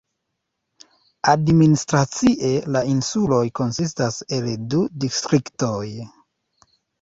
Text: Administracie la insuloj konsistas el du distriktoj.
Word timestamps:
Administracie 1.33 2.51
la 2.77 2.81
insuloj 2.93 3.43
konsistas 3.61 4.19
el 4.39 4.49
du 4.73 4.81
distriktoj. 5.05 5.85